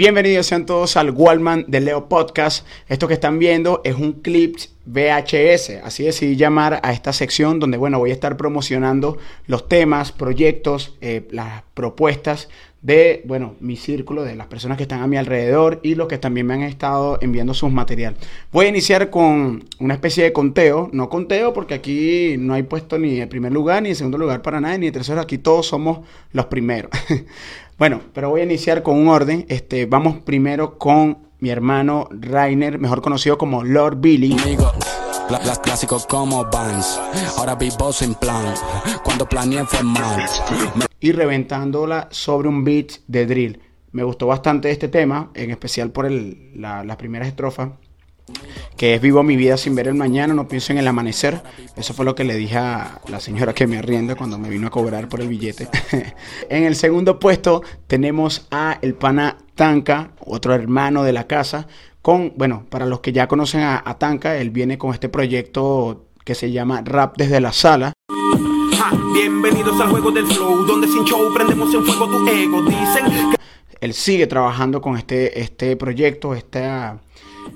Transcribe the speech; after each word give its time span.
Bienvenidos 0.00 0.46
sean 0.46 0.64
todos 0.64 0.96
al 0.96 1.10
Wallman 1.10 1.66
de 1.68 1.78
Leo 1.82 2.08
Podcast. 2.08 2.66
Esto 2.88 3.06
que 3.06 3.12
están 3.12 3.38
viendo 3.38 3.82
es 3.84 3.96
un 3.96 4.14
clip 4.14 4.56
VHS. 4.86 5.84
Así 5.84 6.04
decidí 6.04 6.36
llamar 6.36 6.80
a 6.82 6.94
esta 6.94 7.12
sección 7.12 7.60
donde, 7.60 7.76
bueno, 7.76 7.98
voy 7.98 8.08
a 8.08 8.14
estar 8.14 8.38
promocionando 8.38 9.18
los 9.46 9.68
temas, 9.68 10.10
proyectos, 10.10 10.96
eh, 11.02 11.28
las 11.32 11.64
propuestas 11.74 12.48
de, 12.82 13.22
bueno, 13.26 13.54
mi 13.60 13.76
círculo, 13.76 14.22
de 14.22 14.34
las 14.34 14.46
personas 14.46 14.76
que 14.76 14.84
están 14.84 15.02
a 15.02 15.06
mi 15.06 15.16
alrededor 15.16 15.80
y 15.82 15.94
los 15.94 16.08
que 16.08 16.18
también 16.18 16.46
me 16.46 16.54
han 16.54 16.62
estado 16.62 17.18
enviando 17.20 17.52
sus 17.54 17.70
material. 17.70 18.16
Voy 18.52 18.66
a 18.66 18.68
iniciar 18.68 19.10
con 19.10 19.64
una 19.78 19.94
especie 19.94 20.24
de 20.24 20.32
conteo, 20.32 20.88
no 20.92 21.08
conteo 21.08 21.52
porque 21.52 21.74
aquí 21.74 22.36
no 22.38 22.54
hay 22.54 22.62
puesto 22.62 22.98
ni 22.98 23.20
el 23.20 23.28
primer 23.28 23.52
lugar, 23.52 23.82
ni 23.82 23.90
el 23.90 23.96
segundo 23.96 24.18
lugar 24.18 24.42
para 24.42 24.60
nadie, 24.60 24.78
ni 24.78 24.86
el 24.86 24.92
tercero, 24.92 25.20
aquí 25.20 25.38
todos 25.38 25.66
somos 25.66 26.00
los 26.32 26.46
primeros. 26.46 26.90
Bueno, 27.80 28.02
pero 28.12 28.28
voy 28.28 28.42
a 28.42 28.44
iniciar 28.44 28.82
con 28.82 28.98
un 28.98 29.08
orden. 29.08 29.46
Este, 29.48 29.86
vamos 29.86 30.18
primero 30.18 30.76
con 30.76 31.16
mi 31.38 31.48
hermano 31.48 32.08
Rainer, 32.10 32.78
mejor 32.78 33.00
conocido 33.00 33.38
como 33.38 33.64
Lord 33.64 34.02
Billy. 34.02 34.36
Las 35.30 35.60
como 36.06 36.50
plan. 36.50 36.80
Y 40.98 41.12
reventándola 41.12 42.08
sobre 42.10 42.48
un 42.48 42.64
beat 42.64 42.92
de 43.06 43.26
drill. 43.26 43.60
Me 43.92 44.02
gustó 44.02 44.26
bastante 44.26 44.70
este 44.70 44.88
tema, 44.88 45.30
en 45.34 45.50
especial 45.50 45.90
por 45.90 46.06
el, 46.06 46.52
la, 46.54 46.84
las 46.84 46.96
primeras 46.96 47.28
estrofas 47.28 47.70
que 48.80 48.94
es 48.94 49.00
vivo 49.02 49.22
mi 49.22 49.36
vida 49.36 49.58
sin 49.58 49.74
ver 49.74 49.88
el 49.88 49.94
mañana, 49.94 50.32
no 50.32 50.48
pienso 50.48 50.72
en 50.72 50.78
el 50.78 50.88
amanecer. 50.88 51.42
Eso 51.76 51.92
fue 51.92 52.06
lo 52.06 52.14
que 52.14 52.24
le 52.24 52.34
dije 52.34 52.56
a 52.56 52.98
la 53.08 53.20
señora 53.20 53.52
que 53.52 53.66
me 53.66 53.76
arrienda 53.76 54.14
cuando 54.14 54.38
me 54.38 54.48
vino 54.48 54.68
a 54.68 54.70
cobrar 54.70 55.06
por 55.06 55.20
el 55.20 55.28
billete. 55.28 55.68
en 56.48 56.64
el 56.64 56.74
segundo 56.74 57.18
puesto 57.18 57.62
tenemos 57.86 58.46
a 58.50 58.78
el 58.80 58.94
pana 58.94 59.36
Tanka, 59.54 60.12
otro 60.24 60.54
hermano 60.54 61.02
de 61.02 61.12
la 61.12 61.26
casa, 61.26 61.66
con, 62.00 62.32
bueno, 62.38 62.64
para 62.70 62.86
los 62.86 63.00
que 63.00 63.12
ya 63.12 63.28
conocen 63.28 63.60
a, 63.60 63.98
Tanka, 63.98 64.38
él 64.38 64.48
viene 64.48 64.78
con 64.78 64.94
este 64.94 65.10
proyecto 65.10 66.06
que 66.24 66.34
se 66.34 66.50
llama 66.50 66.80
Rap 66.82 67.18
desde 67.18 67.38
la 67.38 67.52
sala. 67.52 67.92
bienvenidos 69.12 69.78
al 69.78 69.90
juego 69.90 70.10
del 70.10 70.26
flow, 70.26 70.64
donde 70.64 70.88
sin 70.88 71.04
show 71.04 71.30
prendemos 71.34 71.74
en 71.74 71.84
fuego 71.84 72.06
tu 72.06 72.26
ego. 72.26 72.62
Dicen 72.62 73.34
Él 73.78 73.92
sigue 73.92 74.26
trabajando 74.26 74.80
con 74.80 74.96
este, 74.96 75.38
este 75.38 75.76
proyecto, 75.76 76.32
esta 76.32 76.98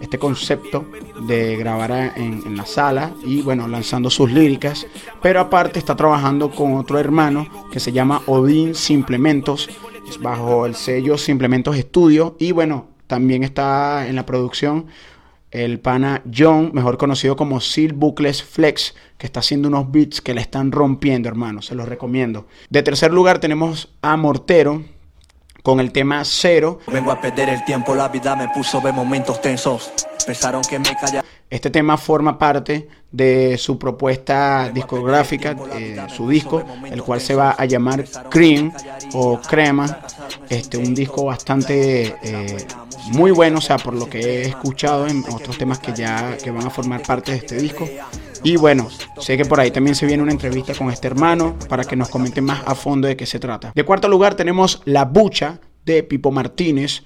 este 0.00 0.18
concepto 0.18 0.86
de 1.26 1.56
grabar 1.56 2.14
en, 2.16 2.56
la 2.56 2.66
sala 2.66 3.12
y 3.24 3.42
bueno, 3.42 3.68
lanzando 3.68 4.10
sus 4.10 4.30
líricas. 4.30 4.86
Pero 5.22 5.40
aparte 5.40 5.78
está 5.78 5.96
trabajando 5.96 6.50
con 6.50 6.74
otro 6.74 6.98
hermano 6.98 7.46
que 7.72 7.80
se 7.80 7.92
llama 7.92 8.22
Odin 8.26 8.74
Simplementos, 8.74 9.68
bajo 10.20 10.66
el 10.66 10.74
sello 10.74 11.18
Simplementos 11.18 11.76
Estudio. 11.76 12.36
Y 12.38 12.52
bueno, 12.52 12.88
también 13.06 13.42
está 13.44 14.06
en 14.08 14.16
la 14.16 14.26
producción 14.26 14.86
el 15.50 15.80
pana 15.80 16.22
John, 16.34 16.70
mejor 16.74 16.98
conocido 16.98 17.36
como 17.36 17.60
Sil 17.64 17.94
Bucles 17.94 18.42
Flex, 18.42 18.94
que 19.16 19.26
está 19.26 19.40
haciendo 19.40 19.68
unos 19.68 19.90
beats 19.90 20.20
que 20.20 20.34
le 20.34 20.40
están 20.40 20.72
rompiendo, 20.72 21.28
hermano. 21.28 21.62
Se 21.62 21.74
los 21.74 21.88
recomiendo. 21.88 22.46
De 22.68 22.82
tercer 22.82 23.12
lugar 23.12 23.38
tenemos 23.38 23.94
a 24.02 24.16
Mortero, 24.16 24.84
con 25.66 25.80
el 25.80 25.90
tema 25.90 26.22
Cero. 26.24 26.78
Vengo 26.86 27.10
a 27.10 27.20
perder 27.20 27.48
el 27.48 27.64
tiempo, 27.64 27.92
la 27.92 28.06
vida 28.06 28.36
me 28.36 28.48
puso 28.50 28.80
de 28.80 28.92
momentos 28.92 29.42
tensos. 29.42 29.90
Pensaron 30.24 30.62
que 30.62 30.78
me 30.78 30.94
calla. 30.94 31.24
Este 31.50 31.70
tema 31.70 31.96
forma 31.96 32.38
parte 32.38 32.88
de 33.10 33.58
su 33.58 33.76
propuesta 33.76 34.70
discográfica, 34.72 35.56
eh, 35.74 36.06
su 36.06 36.28
disco, 36.28 36.64
el 36.88 37.02
cual 37.02 37.20
se 37.20 37.34
va 37.34 37.50
a 37.58 37.64
llamar 37.64 38.04
Cream 38.30 38.72
o 39.14 39.40
Crema. 39.40 40.02
Este, 40.48 40.78
un 40.78 40.94
disco 40.94 41.24
bastante 41.24 42.14
eh, 42.22 42.66
muy 43.10 43.32
bueno, 43.32 43.58
o 43.58 43.60
sea, 43.60 43.76
por 43.76 43.94
lo 43.94 44.08
que 44.08 44.20
he 44.20 44.42
escuchado 44.42 45.08
en 45.08 45.24
otros 45.32 45.58
temas 45.58 45.80
que 45.80 45.92
ya 45.92 46.36
que 46.36 46.52
van 46.52 46.64
a 46.64 46.70
formar 46.70 47.02
parte 47.02 47.32
de 47.32 47.38
este 47.38 47.56
disco. 47.56 47.88
Y 48.42 48.56
bueno, 48.56 48.88
sé 49.18 49.36
que 49.36 49.44
por 49.44 49.60
ahí 49.60 49.70
también 49.70 49.94
se 49.94 50.06
viene 50.06 50.22
una 50.22 50.32
entrevista 50.32 50.74
con 50.74 50.90
este 50.90 51.06
hermano 51.06 51.56
para 51.68 51.84
que 51.84 51.96
nos 51.96 52.08
comente 52.08 52.40
más 52.40 52.62
a 52.66 52.74
fondo 52.74 53.08
de 53.08 53.16
qué 53.16 53.26
se 53.26 53.38
trata. 53.38 53.72
De 53.74 53.84
cuarto 53.84 54.08
lugar 54.08 54.34
tenemos 54.34 54.82
La 54.84 55.04
Bucha 55.04 55.60
de 55.84 56.02
Pipo 56.02 56.30
Martínez. 56.30 57.02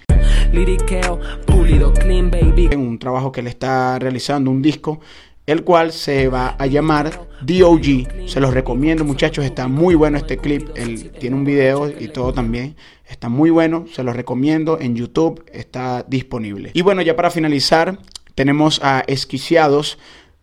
En 2.71 2.81
un 2.81 2.99
trabajo 2.99 3.31
que 3.33 3.43
le 3.43 3.51
está 3.51 3.99
realizando, 3.99 4.51
un 4.51 4.63
disco, 4.63 5.01
el 5.47 5.65
cual 5.65 5.93
se 5.93 6.29
va 6.29 6.57
a 6.59 6.67
llamar 6.67 7.29
DOG. 7.43 8.29
Se 8.29 8.41
los 8.41 8.55
recomiendo 8.55 9.05
muchachos, 9.05 9.45
está 9.45 9.69
muy 9.69 9.95
bueno 9.95 10.19
este 10.19 10.39
clip. 10.39 10.71
Él 10.75 11.11
tiene 11.19 11.37
un 11.37 11.45
video 11.45 11.89
y 11.89 12.09
todo 12.09 12.33
también. 12.33 12.77
Está 13.09 13.29
muy 13.29 13.51
bueno, 13.51 13.87
se 13.93 14.03
los 14.03 14.17
recomiendo. 14.17 14.79
En 14.81 14.95
YouTube 14.95 15.45
está 15.53 16.05
disponible. 16.09 16.71
Y 16.75 16.83
bueno, 16.83 17.03
ya 17.03 17.17
para 17.17 17.31
finalizar, 17.31 17.99
tenemos 18.35 18.81
a 18.83 19.03
Esquiciados 19.07 19.99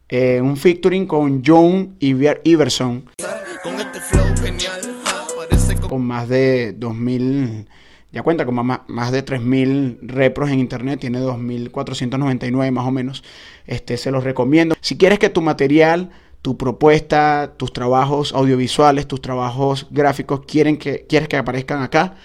eh, 0.09 0.39
un 0.41 0.55
featuring 0.55 1.05
con 1.05 1.43
John 1.45 1.95
Iverson. 1.99 3.05
Con 5.89 6.05
más 6.05 6.27
de 6.29 6.73
2000, 6.73 7.67
ya 8.11 8.23
cuenta 8.23 8.45
con 8.45 8.55
más, 8.55 8.81
más 8.87 9.11
de 9.11 9.21
3000 9.21 9.99
repros 10.01 10.49
en 10.49 10.59
internet, 10.59 10.99
tiene 10.99 11.19
2499 11.19 12.71
más 12.71 12.87
o 12.87 12.91
menos. 12.91 13.23
Este 13.65 13.97
se 13.97 14.11
los 14.11 14.23
recomiendo. 14.23 14.75
Si 14.81 14.97
quieres 14.97 15.19
que 15.19 15.29
tu 15.29 15.41
material, 15.41 16.11
tu 16.41 16.57
propuesta, 16.57 17.53
tus 17.57 17.73
trabajos 17.73 18.33
audiovisuales, 18.33 19.07
tus 19.07 19.21
trabajos 19.21 19.87
gráficos 19.91 20.41
quieren 20.45 20.77
que 20.77 21.05
quieres 21.07 21.27
que 21.27 21.37
aparezcan 21.37 21.81
acá, 21.81 22.15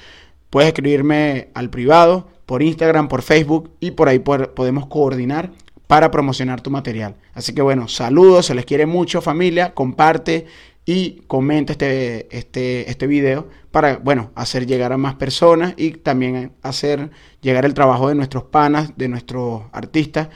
puedes 0.50 0.68
escribirme 0.68 1.48
al 1.54 1.70
privado 1.70 2.28
por 2.46 2.62
Instagram, 2.62 3.08
por 3.08 3.22
Facebook 3.22 3.70
y 3.80 3.92
por 3.92 4.08
ahí 4.08 4.18
podemos 4.18 4.86
coordinar 4.86 5.50
para 5.92 6.10
promocionar 6.10 6.62
tu 6.62 6.70
material. 6.70 7.16
Así 7.34 7.54
que 7.54 7.60
bueno, 7.60 7.86
saludos, 7.86 8.46
se 8.46 8.54
les 8.54 8.64
quiere 8.64 8.86
mucho 8.86 9.20
familia, 9.20 9.74
comparte 9.74 10.46
y 10.86 11.20
comenta 11.26 11.72
este, 11.72 12.34
este, 12.34 12.90
este 12.90 13.06
video 13.06 13.50
para, 13.70 13.98
bueno, 13.98 14.30
hacer 14.34 14.66
llegar 14.66 14.94
a 14.94 14.96
más 14.96 15.16
personas 15.16 15.74
y 15.76 15.90
también 15.90 16.52
hacer 16.62 17.10
llegar 17.42 17.66
el 17.66 17.74
trabajo 17.74 18.08
de 18.08 18.14
nuestros 18.14 18.44
panas, 18.44 18.96
de 18.96 19.08
nuestros 19.08 19.64
artistas 19.70 20.30